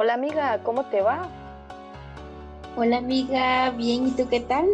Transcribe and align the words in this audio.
Hola 0.00 0.14
amiga, 0.14 0.60
¿cómo 0.62 0.84
te 0.84 1.00
va? 1.00 1.28
Hola 2.76 2.98
amiga, 2.98 3.70
bien, 3.70 4.06
¿y 4.06 4.10
tú 4.12 4.28
qué 4.28 4.38
tal? 4.38 4.64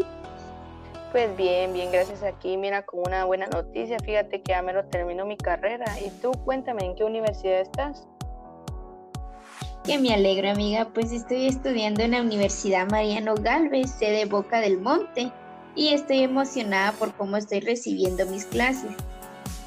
Pues 1.13 1.35
bien, 1.35 1.73
bien, 1.73 1.91
gracias 1.91 2.23
aquí. 2.23 2.59
Mira, 2.59 2.85
con 2.85 3.01
una 3.07 3.25
buena 3.25 3.47
noticia, 3.47 3.97
fíjate 4.05 4.43
que 4.43 4.53
ya 4.53 4.61
me 4.61 4.75
lo 4.75 4.85
termino 4.85 5.25
mi 5.25 5.39
carrera. 5.39 5.87
¿Y 5.99 6.11
tú 6.21 6.31
cuéntame, 6.45 6.85
¿en 6.85 6.95
qué 6.95 7.05
universidad 7.05 7.63
estás? 7.63 8.07
Que 9.85 9.99
me 9.99 10.13
alegro 10.13 10.51
amiga, 10.51 10.91
pues 10.93 11.11
estoy 11.11 11.47
estudiando 11.47 12.03
en 12.03 12.11
la 12.11 12.21
Universidad 12.21 12.87
Mariano 12.91 13.35
Galvez, 13.35 13.93
sede 13.93 14.27
Boca 14.27 14.61
del 14.61 14.79
Monte, 14.79 15.33
y 15.75 15.95
estoy 15.95 16.19
emocionada 16.19 16.93
por 16.93 17.15
cómo 17.15 17.39
estoy 17.39 17.61
recibiendo 17.61 18.27
mis 18.27 18.45
clases. 18.45 18.93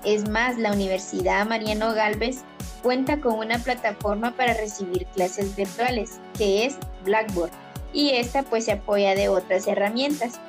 Es 0.06 0.30
más, 0.30 0.56
la 0.60 0.72
Universidad 0.72 1.48
Mariano 1.48 1.96
Galvez 1.96 2.44
cuenta 2.82 3.20
con 3.20 3.40
una 3.40 3.60
plataforma 3.60 4.36
para 4.36 4.54
recibir 4.54 5.06
clases 5.08 5.56
virtuales, 5.56 6.20
que 6.38 6.66
es 6.66 6.78
Blackboard 7.04 7.52
y 7.94 8.12
esta 8.12 8.44
pues 8.44 8.66
se 8.66 8.74
apoya 8.74 9.16
de 9.16 9.30
otras 9.30 9.68
herramientas. 9.68 10.40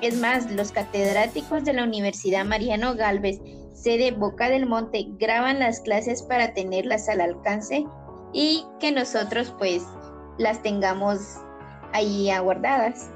Es 0.00 0.16
más, 0.16 0.50
los 0.50 0.72
catedráticos 0.72 1.64
de 1.64 1.72
la 1.72 1.84
Universidad 1.84 2.44
Mariano 2.44 2.94
Galvez, 2.94 3.40
sede 3.72 4.10
Boca 4.10 4.48
del 4.48 4.66
Monte, 4.66 5.06
graban 5.18 5.58
las 5.58 5.80
clases 5.80 6.22
para 6.22 6.54
tenerlas 6.54 7.08
al 7.08 7.20
alcance 7.20 7.86
y 8.32 8.64
que 8.80 8.92
nosotros 8.92 9.54
pues 9.58 9.82
las 10.38 10.62
tengamos 10.62 11.20
ahí 11.92 12.30
aguardadas. 12.30 13.10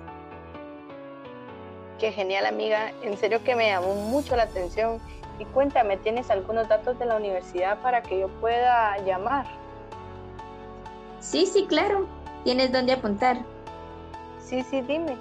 Qué 1.99 2.13
genial 2.13 2.47
amiga, 2.47 2.93
en 3.03 3.16
serio 3.19 3.43
que 3.43 3.57
me 3.57 3.69
llamó 3.69 3.95
mucho 3.95 4.37
la 4.37 4.45
atención. 4.45 5.01
Y 5.38 5.45
cuéntame, 5.47 5.97
¿tienes 5.98 6.30
algunos 6.30 6.69
datos 6.69 6.98
de 6.98 7.06
la 7.06 7.16
universidad 7.16 7.80
para 7.80 8.02
que 8.02 8.20
yo 8.20 8.29
pueda 8.41 8.99
llamar? 9.04 9.46
Sí, 11.21 11.46
sí, 11.46 11.66
claro. 11.66 12.07
Tienes 12.45 12.71
dónde 12.73 12.93
apuntar. 12.93 13.38
Sí, 14.45 14.63
sí, 14.63 14.82
dime. 14.82 15.16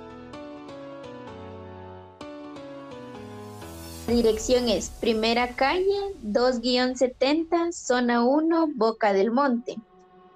La 4.07 4.13
dirección 4.13 4.69
es 4.69 4.89
Primera 4.89 5.49
Calle 5.49 6.15
2-70, 6.23 7.73
Zona 7.73 8.23
1, 8.23 8.69
Boca 8.75 9.11
del 9.11 9.31
Monte. 9.31 9.75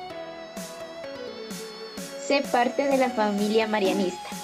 Sé 2.18 2.42
parte 2.50 2.86
de 2.86 2.96
la 2.96 3.10
familia 3.10 3.66
marianista. 3.66 4.39